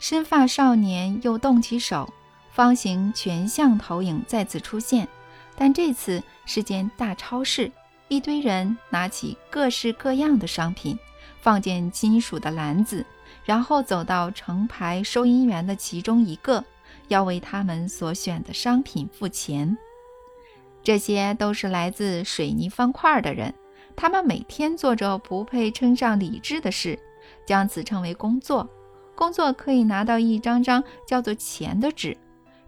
[0.00, 2.12] 深发少年又动起手，
[2.52, 5.06] 方形全像投影再次出现，
[5.56, 7.70] 但这次是间大超市，
[8.08, 10.98] 一堆人拿起各式各样的商品，
[11.40, 13.06] 放进金属的篮子，
[13.44, 16.64] 然后走到成排收银员的其中一个，
[17.08, 19.76] 要为他们所选的商品付钱。
[20.86, 23.52] 这些都是来自水泥方块的人。
[23.96, 26.96] 他们每天做着不配称上理智的事，
[27.44, 28.70] 将此称为工作。
[29.16, 32.16] 工作可以拿到一张张叫做钱的纸，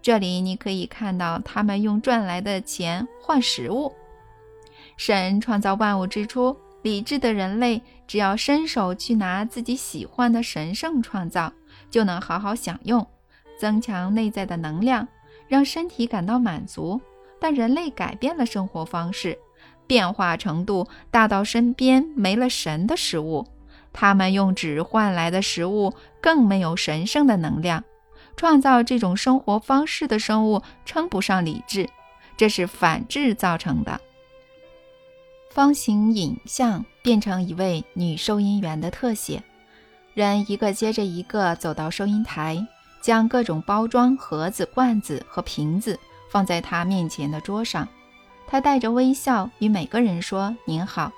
[0.02, 3.94] 这里你可以看到他们用赚来的钱换食物。
[4.96, 11.52] 神创造万物之初，理智的人类只要伸手去拿自己喜欢的神圣创造，
[11.88, 13.06] 就能好好享用，
[13.60, 15.06] 增强内在的能量，
[15.46, 17.00] 让身体感到满足。
[17.40, 19.38] 但人类改变了生活方式。
[19.86, 23.46] 变化程度大到身边没了神的食物，
[23.92, 27.82] 他们用纸换来的食物更没有神圣的能量。
[28.36, 31.88] 创造这种生活方式的生物称不上理智，
[32.36, 34.00] 这是反制造成的。
[35.50, 39.42] 方形影像变成一位女收银员的特写，
[40.14, 42.64] 人一个接着一个走到收银台，
[43.00, 45.98] 将各种包装盒子、罐子和瓶子
[46.28, 47.88] 放在他面前的桌上。
[48.46, 51.12] 他带着微笑与每个人说：“您好。”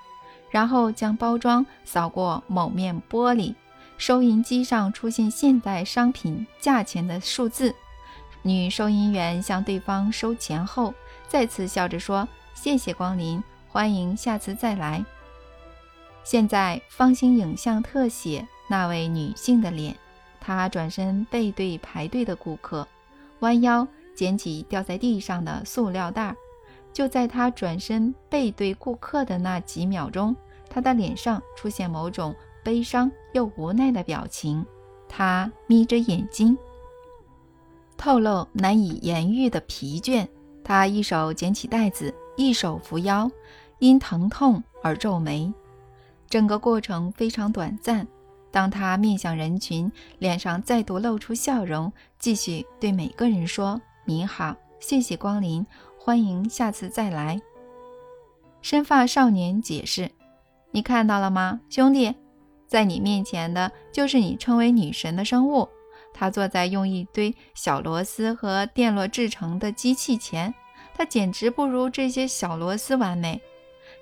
[0.50, 3.54] 然后将包装扫过某面玻璃，
[3.98, 7.72] 收银机上出现现代商品价钱的数字。
[8.42, 10.92] 女收银员向对方收钱后，
[11.28, 15.04] 再次笑着说：“谢谢光临，欢迎下次再来。”
[16.24, 19.94] 现在方形影像特写那位女性的脸，
[20.40, 22.88] 她转身背对排队的顾客，
[23.38, 23.86] 弯腰
[24.20, 26.36] 捡起掉在地上的塑料袋。
[26.92, 30.36] 就在他转身背对顾客的那几秒钟，
[30.68, 34.66] 他的脸上出现某种悲伤又无奈的表情。
[35.08, 36.58] 他眯着眼睛，
[37.96, 40.28] 透露难以言喻的疲倦。
[40.62, 43.30] 他一手捡起袋子，一手扶腰，
[43.78, 45.50] 因疼痛而皱眉。
[46.28, 48.06] 整个过程非常短暂。
[48.52, 53.80] 当他面向人群，脸上再度露出笑容，继续对每个人说
[54.10, 55.64] ：“你好，谢谢光临。”
[55.96, 57.40] 欢迎下次再来。
[58.60, 60.10] 深发少年解释
[60.72, 62.12] ：“你看到了吗，兄弟？
[62.66, 65.68] 在你面前的就是你称为女神的生物。
[66.12, 70.52] 她坐在用一堆小螺丝和电路制成的机器前，
[70.92, 73.40] 她简直不如这些小螺丝完美。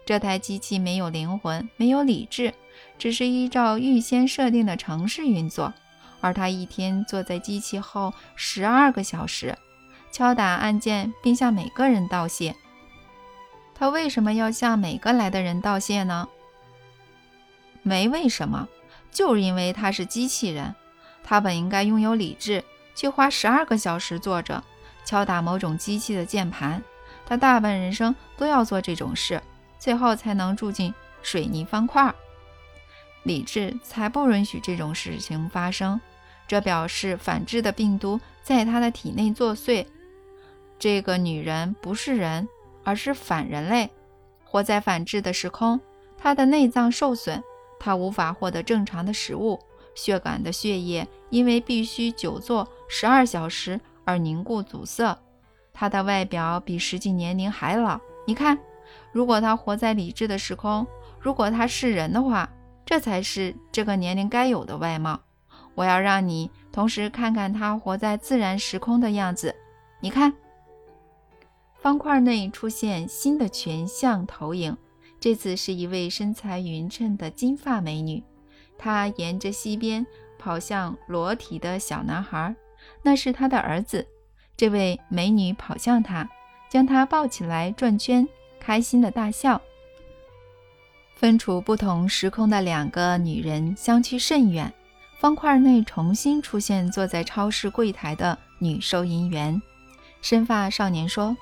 [0.07, 2.55] 这台机器没有灵魂，没有理智，
[2.97, 5.75] 只是依照预先设定的程式运作。
[6.23, 9.55] 而他一天坐在机器后十二个小时。”
[10.11, 12.55] 敲打按键，并向每个人道谢。
[13.75, 16.29] 他为什么要向每个来的人道谢呢？
[17.83, 18.69] 没为什么，
[19.11, 20.75] 就是因为他是机器人。
[21.23, 24.65] 他本应该拥有理智，却花十二个小时坐着
[25.05, 26.83] 敲打某种机器的键盘。
[27.27, 29.41] 他大半人生都要做这种事，
[29.79, 30.93] 最后才能住进
[31.23, 32.13] 水泥方块。
[33.25, 36.01] 理智才不允许这种事情发生。
[36.47, 39.87] 这表示反制的病毒在他的体内作祟。
[40.79, 42.49] 这个女人不是人，
[42.85, 43.91] 而是反人类，
[44.45, 45.81] 活在反智的时空。
[46.17, 47.43] 她的内脏受损，
[47.81, 49.59] 她无法获得正常的食物，
[49.95, 55.19] 血管的血液因为必须久坐十二小时而凝固阻塞。
[55.73, 58.01] 她的外表比实际年龄还老。
[58.27, 58.59] 你看，
[59.13, 60.87] 如果她活在理智的时空，
[61.19, 62.49] 如果她是人的话，
[62.87, 65.21] 这才是这个年龄该有的外貌。
[65.75, 69.53] 我要让你同时看看她活在自然时空的样子。
[70.01, 70.33] 你看。
[71.81, 74.77] 方块内出现新的全像投影，
[75.21, 78.23] 这次是一位身材匀称的金发美女。
[78.77, 80.05] 她沿着溪边
[80.39, 82.55] 跑向裸体的小男孩，
[83.03, 84.05] 那是她的儿子。
[84.57, 86.29] 这位美女跑向他，
[86.69, 88.27] 将他抱起来转圈，
[88.59, 89.61] 开心的大笑。
[91.15, 94.73] 分处不同时空的两个女人相去甚远。
[95.21, 99.61] 方块内重新出现坐在超市柜台的女收银员。
[100.21, 101.37] 深发少年说。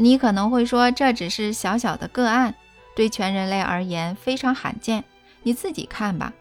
[0.00, 2.54] 你可能会说，这只是小小的个案，
[2.94, 5.02] 对全人类而言非常罕见。
[5.42, 6.32] 你自己看吧。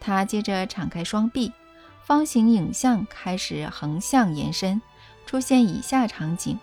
[0.00, 1.52] 他接着敞开双臂，
[2.02, 4.82] 方形影像开始横向延伸，
[5.24, 6.58] 出现以下场景：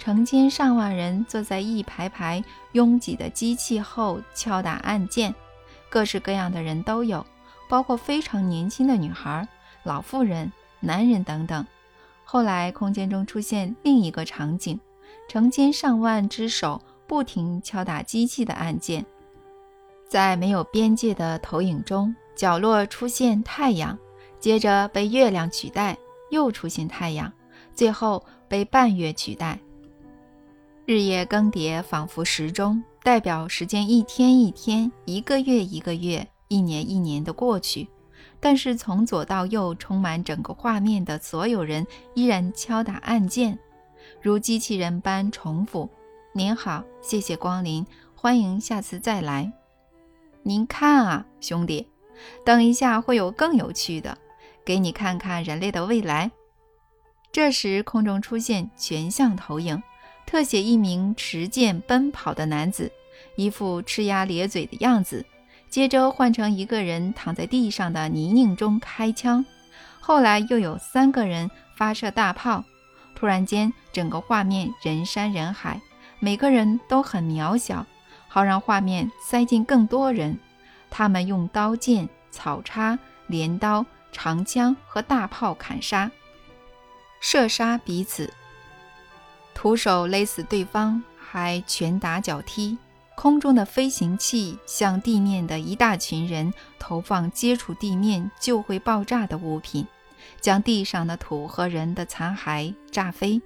[0.00, 5.32] 成千上万人坐在一排排拥挤的机器后敲打按键，
[5.88, 7.24] 各式各样的人都有，
[7.68, 9.46] 包括非常年轻的女孩、
[9.84, 11.64] 老妇人、男人等等。
[12.24, 14.80] 后来，空间中出现另一个场景。
[15.28, 19.04] 成千上万只手不停敲打机器的按键。
[20.08, 23.96] 在没有边界的投影中，角落出现太阳，
[24.40, 25.96] 接着被月亮取代，
[26.30, 27.30] 又出现太阳，
[27.74, 29.58] 最后被半月取代。
[30.86, 37.86] 日夜更迭，仿佛时钟，代表时间一天一天、一个月一个月、一年一年的过去。
[38.40, 43.58] 但是从左到右，充满整个画面的所有人依然敲打按键，
[44.20, 45.88] 如机器人般重复
[46.34, 49.52] ：“您好，谢谢光临，欢迎下次再来。”
[50.42, 51.86] 您看啊，兄弟，
[52.44, 54.16] 等一下会有更有趣的，
[54.64, 56.30] 给你看看人类的未来。
[57.30, 59.82] 这时，空中出现全像投影。
[60.26, 62.92] 特写一名持剑奔跑的男子，
[63.36, 65.24] 一副呲牙咧嘴的样子。
[65.70, 69.44] 接着换成一个人躺在地上的泥泞中开枪。
[70.00, 72.62] 后来又有三个人发射大炮。
[73.18, 75.80] 突然间，整个画面人山人海，
[76.20, 77.84] 每个人都很渺小，
[78.28, 80.38] 好让画面塞进更多人。
[80.88, 86.08] 他们用刀剑、草叉、镰刀、长枪和大炮砍杀、
[87.18, 88.32] 射杀彼此。
[89.52, 92.78] 徒手勒死对方，还拳打脚踢。
[93.16, 99.84] 空中的飞行器向地面的一大群人投放接触地面就会爆炸的物品，
[100.40, 103.40] 将地上的土和人的残骸炸飞。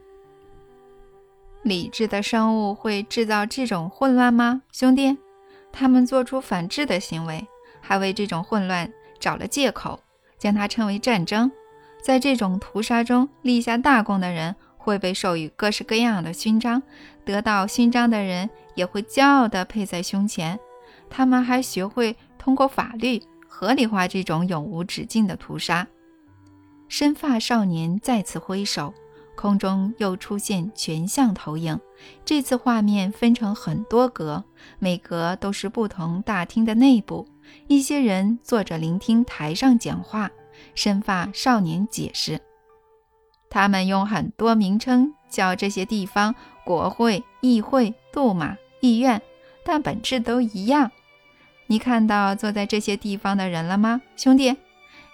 [1.63, 5.17] 理智的生物会制造这种混乱吗，兄弟？
[5.73, 7.47] 他们做出反制的行为，
[7.81, 10.01] 还为这种混乱找了借口，
[10.39, 11.51] 将它称为战争。
[12.03, 14.55] 在这种屠杀中立下大功的人。
[14.85, 16.83] 会被授予各式各样的勋章，
[17.25, 20.59] 得到勋章的人也会骄傲地佩在胸前。
[21.09, 25.87] 他们还学会通过法律合理化这种永无止境的屠杀。
[26.93, 28.93] 身发少年再次挥手，
[29.35, 31.81] 空中又出现全像投影。
[32.23, 34.45] 这次画面分成很多格，
[34.79, 37.27] 每格都是不同大厅的内部。
[37.67, 40.31] 一些人坐着聆听台上讲话。
[40.75, 42.39] 身发少年解释。
[43.49, 49.23] 他们用很多名称叫这些地方国会、议会、杜马、议院，
[49.65, 50.91] 但本质都一样。
[51.69, 54.55] 你看到坐在这些地方的人了吗，兄弟？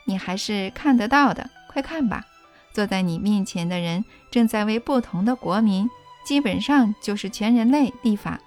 [0.06, 2.24] 你还是看得到的，快看吧！
[2.72, 5.88] 坐在你面前的人正在为不同的国民，
[6.24, 8.40] 基本上就是全人类立法。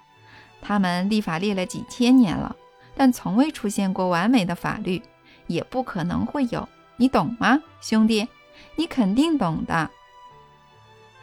[0.60, 2.54] 他们立法立了几千年了，
[2.94, 5.02] 但从未出现过完美的法律，
[5.46, 6.68] 也不可能会有。
[6.96, 8.28] 你懂吗，兄弟？
[8.76, 9.90] 你肯定懂的。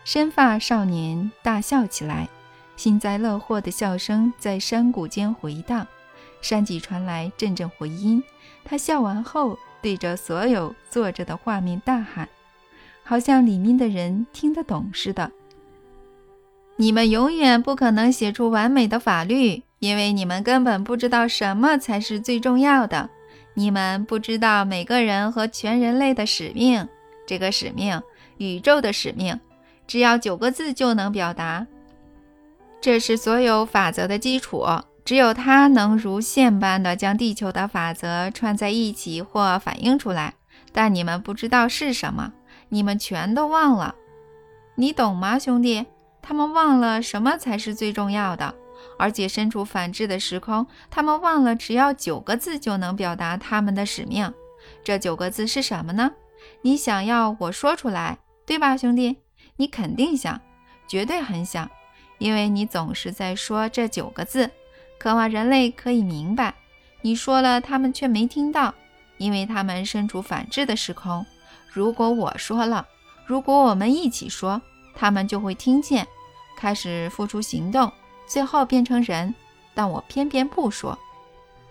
[0.03, 2.27] 深发少年大笑起来，
[2.75, 5.87] 幸灾乐祸的笑声在山谷间回荡，
[6.41, 8.23] 山脊传来阵阵回音。
[8.65, 12.27] 他笑完后，对着所有坐着的画面大喊，
[13.03, 15.31] 好像里面的人听得懂似的
[16.77, 23.09] ：“你们永远不可能写出完美的法律，因为你们根本不知道什么才是最重要的。
[23.53, 26.87] 你们不知道每个人和全人类的使命。”
[27.25, 28.01] 这个使命，
[28.37, 29.39] 宇宙的使命，
[29.85, 31.67] 只要九个字就能表达。
[32.81, 34.65] 这是所有法则的基础，
[35.09, 40.35] 只有它能如线般的将地球的法则串在一起或反映出来。
[40.71, 42.31] 但你们不知道是什么，
[42.69, 43.95] 你们全都忘了。
[44.75, 45.83] 你懂吗，兄弟？
[46.21, 48.53] 他们忘了什么才是最重要的，
[48.99, 54.31] 而且身处反智的时空，他们忘了只要九个字就能表达他们的使命。
[54.83, 56.11] 这九个字是什么呢？
[56.61, 59.17] 你想要我说出来，对吧，兄弟？
[59.55, 60.39] 你肯定想，
[60.87, 61.67] 绝对很想，
[62.19, 64.51] 因为你总是在说这九个字，
[64.99, 66.53] 渴望人类可以明白。
[67.01, 68.73] 你说了，他们却没听到，
[69.17, 71.25] 因为他们身处反智的时空。
[71.71, 72.85] 如果我说了，
[73.25, 74.61] 如果我们一起说，
[74.93, 76.05] 他们就会听见，
[76.57, 77.89] 开始付出行动，
[78.27, 79.33] 最后变成人。
[79.73, 80.99] 但我偏偏不说，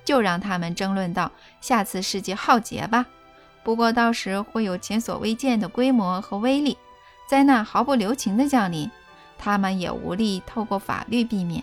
[0.03, 1.31] 就让他们争论到
[1.61, 3.05] 下次世界浩劫吧。
[3.63, 6.79] 不过到时会有前所未见的规模和威力，
[7.29, 8.91] 灾难毫不留情地降临，
[9.37, 11.63] 他们也无力透过法律避免。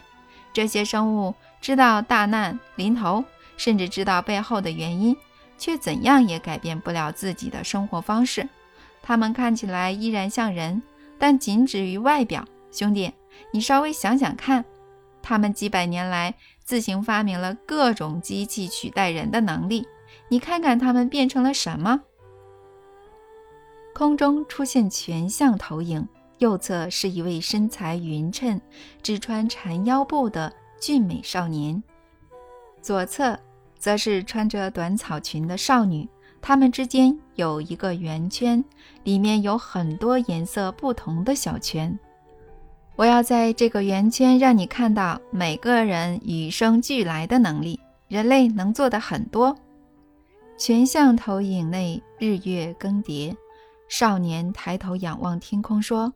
[0.54, 1.34] 这些生物
[1.66, 3.26] 知道大难临头，
[3.58, 5.18] 甚至知道背后的原因，
[5.58, 8.48] 却怎样也改变不了自己的生活方式。
[9.02, 10.80] 他们看起来依然像人，
[11.18, 12.46] 但仅止于外表。
[12.70, 13.12] 兄弟，
[13.50, 14.64] 你稍微想想看，
[15.24, 19.88] 他们几百年来自行发明了各种机器取代人的能力。
[20.28, 22.00] 你看看他们变成了什么？
[23.96, 26.08] 空中出现全像投影，
[26.38, 28.62] 右侧是一位身材匀称、
[29.02, 30.54] 只穿缠腰布的
[30.86, 31.82] 俊美少年，
[32.80, 33.36] 左侧
[33.80, 36.08] 则是穿着短草裙的少女。
[36.44, 38.64] 他们之间有一个圆圈，
[39.04, 41.98] 里面有很多颜色不同的小圈。
[42.96, 47.80] 我要在这个圆圈让你看到每个人与生俱来的能力。
[48.08, 49.58] 人类能做的很多。
[50.56, 53.36] 全像投影内，日月更迭。
[53.90, 56.14] 少年抬头仰望天空，说：“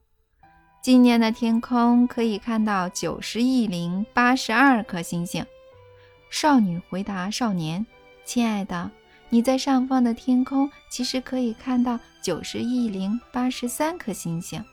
[0.82, 5.46] 今年的天空可以看到九十亿零八十二颗星星。”
[6.32, 7.86] 少女回答少年
[8.24, 8.90] ：“亲爱的，
[9.30, 14.64] 你在上方的天空其实可以看到九十亿零八十三颗星星。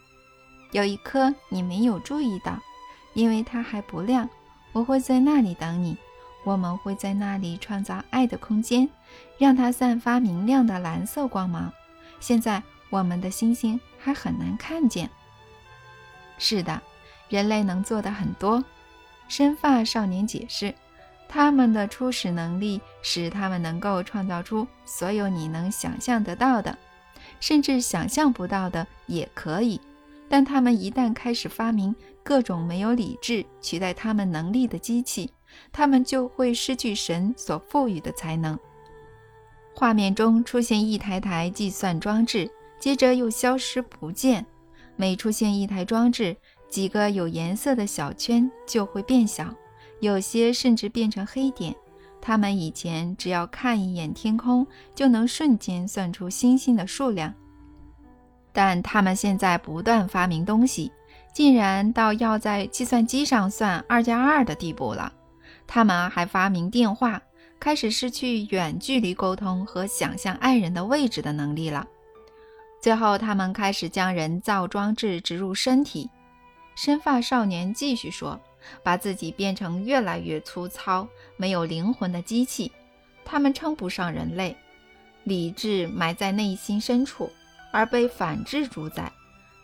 [0.72, 2.58] 有一颗你没有注意到，
[3.14, 4.28] 因为它还不亮。
[4.72, 5.96] 我会在那里等你。”
[6.44, 8.88] 我们会在那里创造爱的空间，
[9.36, 11.72] 让它散发明亮的蓝色光芒。
[12.20, 15.10] 现在我们的星星还很难看见。
[16.38, 16.80] 是的，
[17.28, 18.62] 人类能做的很多。
[19.28, 20.74] 深发少年解释，
[21.28, 26.76] 他们的初始能力使他们能够创造出所有你能想象得到的，
[27.40, 29.80] 甚至想象不到的也可以。
[30.28, 35.32] 但他们一旦开始发明各种没有理智取代他们能力的机器，
[35.72, 38.58] 他们就会失去神所赋予的才能。
[39.74, 44.44] 画面中出现一台台计算装置，接着又消失不见。
[44.96, 46.36] 每出现一台装置，
[46.68, 49.54] 几个有颜色的小圈就会变小，
[50.00, 51.74] 有些甚至变成黑点。
[52.20, 57.32] 他们以前只要看一眼天空，就能瞬间算出星星的数量，
[58.52, 60.90] 但他们现在不断发明东西，
[61.32, 65.12] 竟然到要在计算机上算二加二的地步了。
[65.68, 67.22] 他们还发明电话，
[67.60, 71.86] 开始失去远距离沟通和想象爱人的位置的能力了。
[72.86, 76.08] 最后，他们开始将人造装置植入身体。
[76.76, 78.40] 深发少年继续说
[78.84, 82.70] ：“把自己变成越来越粗糙、没有灵魂的机器。
[83.24, 84.56] 他们称不上人类，
[85.24, 87.28] 理智埋在内心深处，
[87.72, 89.10] 而被反智主宰。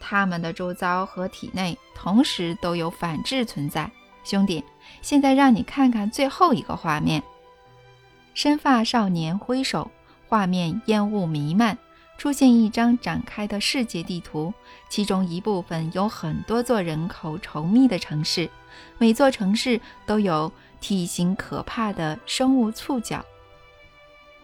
[0.00, 3.88] 他们的周遭和体内同时都有反智存在。”
[4.26, 4.64] 兄弟，
[5.00, 7.22] 现在让你看看最后一个画面。
[8.34, 9.88] 深发少年挥手，
[10.26, 11.78] 画面烟雾弥漫，
[12.18, 14.54] 出现一张展开的世界地图，
[14.88, 18.48] 其中一部分有很多座人口稠密的城市，
[18.98, 23.24] 每座城市都有体型可怕的生物触角。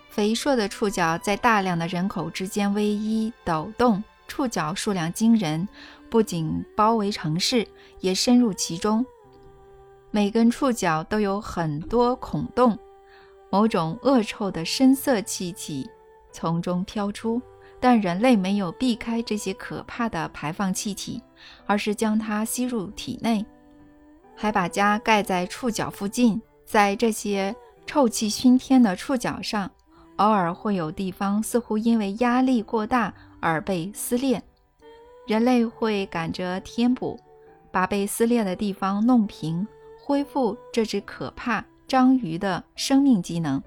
[0.09, 5.69] 肥硕的触角在大量的人口之间微一抖动，触角数量惊人，
[6.11, 7.64] 不仅包围城市，
[8.01, 9.07] 也深入其中。
[10.11, 12.77] 每根触角都有很多孔洞，
[13.51, 15.89] 某种恶臭的深色气体
[16.33, 17.41] 从中飘出。
[17.81, 21.22] 但人类没有避开这些可怕的排放气体，
[21.66, 23.45] 而是将它吸入体内，
[24.35, 26.41] 还把家盖在触角附近。
[26.64, 27.55] 在这些
[27.87, 29.70] 臭气熏天的触角上，
[30.16, 34.43] 偶尔会有地方似乎因为压力过大而被撕裂。
[35.26, 37.18] 人类会赶着填补，
[37.70, 39.66] 把被撕裂的地方弄平。
[40.05, 43.62] 恢复这只可怕章鱼的生命机能，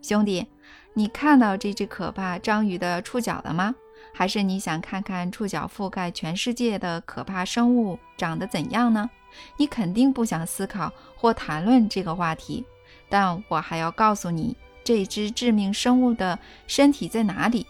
[0.00, 0.46] 兄弟，
[0.94, 3.74] 你看到这只可怕章鱼的触角了吗？
[4.12, 9.08] 还是你想看看触角覆盖全世界的可怕生物长得怎样呢？
[9.56, 12.62] 你肯定不想思考或谈论这个话题，
[13.08, 17.66] 但我还要告诉你，这只致命生物的身体在哪里。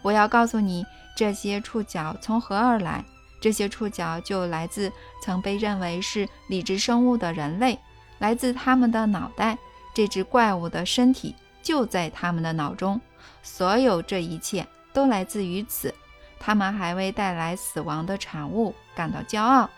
[0.00, 0.82] 我要告诉你，
[1.14, 3.04] 这些触角从何而来。
[3.38, 4.90] 这些触角就来自
[5.22, 7.78] 曾被认为是理智生物的人类，
[8.18, 9.58] 来自他们的脑袋。
[9.92, 13.00] 这只怪物的身体就在他们的脑中。
[13.42, 15.94] 所有这一切都来自于此。
[16.38, 19.70] 他们还为带来死亡的产物感到骄傲，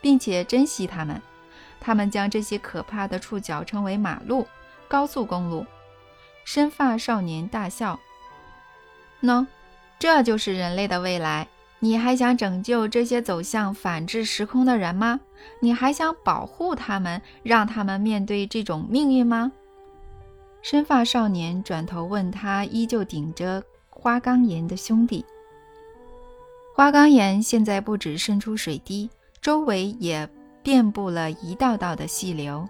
[0.00, 1.22] 并且珍惜他们。
[1.80, 4.46] 他们将这些可怕的触角称为马路、
[4.88, 5.64] 高速公路。
[6.44, 7.98] 深发少年大笑
[9.22, 9.46] ：“喏，
[9.98, 11.46] 这就是人类的未来。”
[11.82, 15.18] 你还想拯救这些走向反制时空的人吗？
[15.60, 19.50] 你还想保护他们，让他们面对这种命运吗？
[20.62, 25.24] 深发少年转头问他依旧顶着花岗岩的兄弟。
[26.74, 29.08] 花岗岩现在不止渗出水滴，
[29.40, 30.28] 周围也
[30.62, 32.68] 遍布了一道道的细流。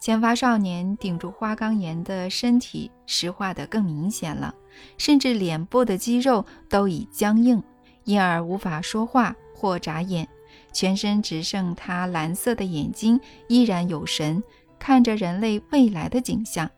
[0.00, 4.54] 前发少年顶住花岗岩的身体石化得更明显了，
[4.96, 7.62] 甚至脸部的肌肉都已僵硬。
[8.04, 10.26] 因而无法说话或眨眼，
[10.72, 14.42] 全身只剩他蓝色的眼睛依然有神，
[14.78, 16.70] 看着人类未来的景象。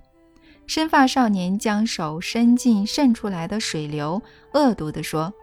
[0.71, 5.35] 深发少年将手伸进渗出来的水流，恶毒地说：“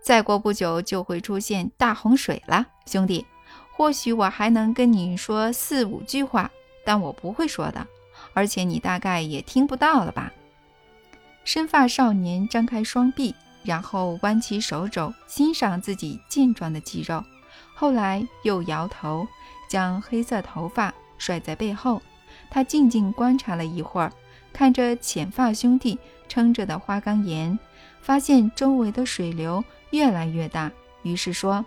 [0.00, 3.26] 再过不久就会出现大洪水了，兄弟。
[3.76, 6.50] 或许我还能跟你说四五句话，
[6.82, 7.86] 但我不会说的，
[8.32, 10.32] 而且你大概也听不到了吧？”
[11.44, 13.34] 深发少年张开双臂。
[13.64, 17.22] 然后弯起手肘，欣赏自己健壮的肌肉。
[17.74, 19.28] 后来又摇头，
[19.68, 22.00] 将黑色头发甩在背后。
[22.50, 24.12] 他静静观察了一会儿，
[24.54, 25.98] 看着浅发兄弟
[26.28, 27.58] 撑着的花岗岩，
[28.00, 30.70] 发现周围的水流越来越大，
[31.02, 31.62] 于是说：“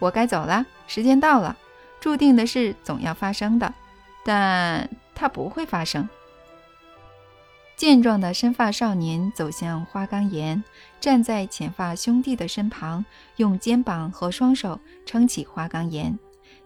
[0.00, 1.56] 我该走了，时间到了。
[2.00, 3.72] 注定的事总要发生的，
[4.24, 6.08] 但它不会发生。”
[7.76, 10.62] 健壮的深发少年走向花岗岩，
[11.00, 13.04] 站在浅发兄弟的身旁，
[13.36, 16.18] 用肩膀和双手撑起花岗岩，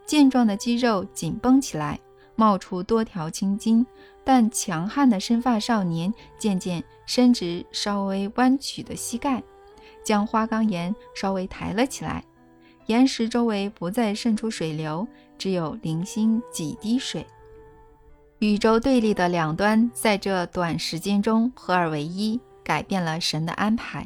[0.05, 1.99] 健壮的肌肉紧绷起来。
[2.39, 3.83] 冒出多条青筋，
[4.27, 9.41] 但强悍的深发少年渐渐伸直稍微弯曲的膝盖，
[10.03, 12.21] 将花岗岩稍微抬了起来。
[12.87, 15.07] 岩石周围不再渗出水流，
[15.37, 17.25] 只有零星几滴水。
[18.39, 24.05] 宇宙对立的两端在这短时间中合二为一，改变了神的安排。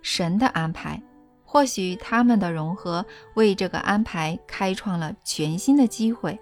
[0.00, 1.02] 神的安排，
[1.44, 3.04] 或许他们的融合
[3.34, 6.38] 为这个安排开创了全新的机会。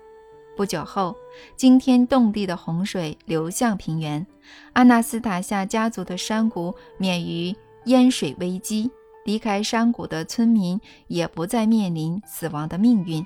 [0.57, 1.15] 不久后，
[1.55, 4.27] 惊天动地的洪水流向平原，
[4.73, 7.55] 阿纳斯塔夏家族的山谷免于
[7.85, 8.91] 淹水危机，
[9.25, 13.25] 离开山谷的村民也不再面临死亡的命运。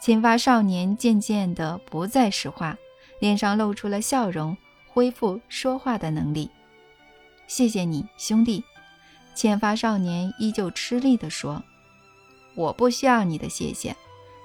[0.00, 2.76] 浅发少年渐渐地不再石化，
[3.20, 4.56] 脸上露出了笑容，
[4.88, 6.50] 恢复说话的能力。
[7.46, 8.64] 谢谢你，兄弟。
[9.34, 11.62] 浅发少年依旧吃力地说
[12.56, 13.94] ：“我不需要你的谢谢。”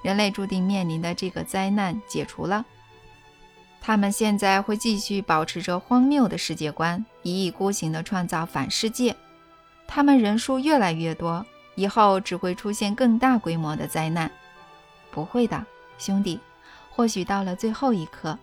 [0.05, 2.63] 人类注定面临的这个灾难解除了，
[3.81, 9.15] 他们现在会继续保持着荒谬的世界观，一意孤行地创造反世界。
[9.87, 11.43] 他们人数越来越多，
[11.73, 14.29] 以后只会出现更大规模的灾难。
[15.09, 15.65] 不会的，
[15.97, 16.39] 兄弟。
[16.91, 18.37] 或许到了最后一刻，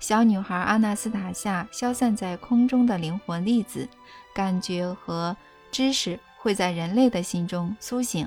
[0.00, 3.88] 小女孩阿纳斯塔夏消散在空中的灵魂粒子，
[4.34, 5.36] 感觉和
[5.70, 8.26] 知识会在人类的心中苏醒，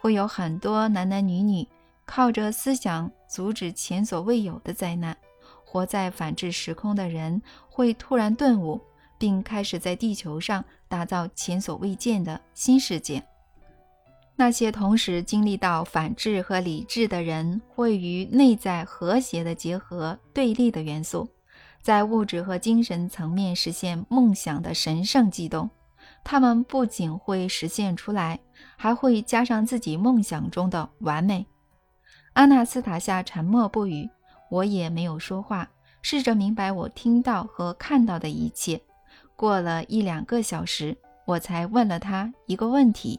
[0.00, 1.68] 会有很多男男女女。
[2.06, 5.14] 靠着思想阻止前所未有的灾难，
[5.64, 8.80] 活在反智时空的人会突然顿悟，
[9.18, 13.22] 并开始在地球上打造前所未见的新世界。
[14.36, 21.28] 那些同时经历到反智和理智的人，会与内在和谐的结合对立的元素，
[21.82, 25.68] 在物质和精神层面实现梦想的神圣悸动。
[26.22, 28.38] 他们不仅会实现出来，
[28.76, 31.46] 还会加上自己梦想中的完美。
[32.36, 34.10] 阿纳斯塔夏沉默不语，
[34.50, 35.70] 我也没有说话，
[36.02, 38.78] 试着明白我听到和看到的一切。
[39.36, 43.18] 过了一两个小时，我才问了他一个问题：